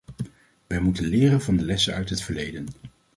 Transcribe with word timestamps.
Wij 0.67 0.79
moeten 0.79 1.05
leren 1.05 1.41
van 1.41 1.55
de 1.57 1.63
lessen 1.63 1.93
uit 1.93 2.09
het 2.09 2.21
verleden! 2.21 2.67